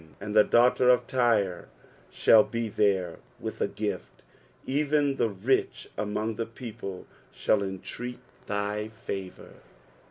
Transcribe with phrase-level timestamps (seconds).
[0.17, 1.67] 12 And the daughter of Tyre
[2.09, 4.23] shall ke there with a gift;
[4.65, 8.17] even the rich among the people shall entreat
[8.47, 9.53] thy favour.